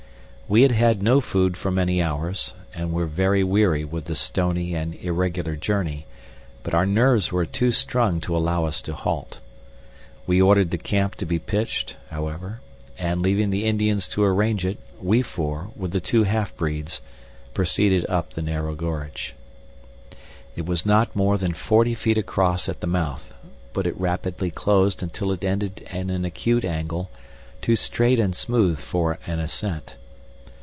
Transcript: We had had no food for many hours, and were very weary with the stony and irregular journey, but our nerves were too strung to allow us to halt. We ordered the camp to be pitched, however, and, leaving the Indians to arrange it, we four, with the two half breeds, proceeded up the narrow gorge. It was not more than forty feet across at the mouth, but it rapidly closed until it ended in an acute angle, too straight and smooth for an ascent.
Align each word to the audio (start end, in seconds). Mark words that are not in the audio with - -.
We 0.51 0.63
had 0.63 0.73
had 0.73 1.01
no 1.01 1.21
food 1.21 1.55
for 1.55 1.71
many 1.71 2.01
hours, 2.01 2.53
and 2.75 2.91
were 2.91 3.05
very 3.05 3.41
weary 3.41 3.85
with 3.85 4.03
the 4.03 4.15
stony 4.17 4.75
and 4.75 4.95
irregular 4.95 5.55
journey, 5.55 6.07
but 6.61 6.73
our 6.73 6.85
nerves 6.85 7.31
were 7.31 7.45
too 7.45 7.71
strung 7.71 8.19
to 8.19 8.35
allow 8.35 8.65
us 8.65 8.81
to 8.81 8.93
halt. 8.93 9.39
We 10.27 10.41
ordered 10.41 10.71
the 10.71 10.77
camp 10.77 11.15
to 11.15 11.25
be 11.25 11.39
pitched, 11.39 11.95
however, 12.09 12.59
and, 12.97 13.21
leaving 13.21 13.51
the 13.51 13.63
Indians 13.63 14.09
to 14.09 14.25
arrange 14.25 14.65
it, 14.65 14.77
we 15.01 15.21
four, 15.21 15.69
with 15.73 15.91
the 15.93 16.01
two 16.01 16.23
half 16.23 16.53
breeds, 16.57 17.01
proceeded 17.53 18.05
up 18.09 18.33
the 18.33 18.41
narrow 18.41 18.75
gorge. 18.75 19.33
It 20.57 20.65
was 20.65 20.85
not 20.85 21.15
more 21.15 21.37
than 21.37 21.53
forty 21.53 21.95
feet 21.95 22.17
across 22.17 22.67
at 22.67 22.81
the 22.81 22.87
mouth, 22.87 23.33
but 23.71 23.87
it 23.87 23.97
rapidly 23.97 24.51
closed 24.51 25.01
until 25.01 25.31
it 25.31 25.45
ended 25.45 25.87
in 25.89 26.09
an 26.09 26.25
acute 26.25 26.65
angle, 26.65 27.09
too 27.61 27.77
straight 27.77 28.19
and 28.19 28.35
smooth 28.35 28.79
for 28.79 29.17
an 29.25 29.39
ascent. 29.39 29.95